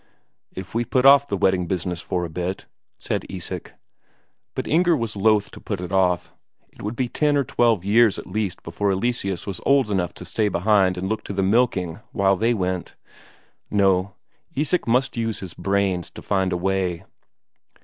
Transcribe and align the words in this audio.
"If 0.55 0.73
we 0.73 0.83
put 0.83 1.05
off 1.05 1.27
the 1.27 1.37
wedding 1.37 1.67
business 1.67 2.01
for 2.01 2.25
a 2.25 2.29
bit?" 2.31 2.65
said 2.97 3.23
Isak. 3.29 3.73
But 4.55 4.65
Inger 4.65 4.97
was 4.97 5.15
loth 5.15 5.51
to 5.51 5.61
put 5.61 5.79
it 5.79 5.91
off; 5.91 6.33
it 6.71 6.81
would 6.81 6.95
be 6.95 7.07
ten 7.07 7.37
or 7.37 7.43
twelve 7.43 7.85
years 7.85 8.17
at 8.17 8.25
least 8.25 8.63
before 8.63 8.89
Eleseus 8.91 9.45
was 9.45 9.61
old 9.63 9.91
enough 9.91 10.15
to 10.15 10.25
stay 10.25 10.47
behind 10.49 10.97
and 10.97 11.07
look 11.07 11.23
to 11.25 11.33
the 11.33 11.43
milking 11.43 11.99
while 12.13 12.35
they 12.35 12.55
went. 12.55 12.95
No, 13.69 14.15
Isak 14.55 14.87
must 14.87 15.17
use 15.17 15.37
his 15.39 15.53
brains 15.53 16.09
to 16.09 16.23
find 16.23 16.51
a 16.51 16.57
way. 16.57 17.05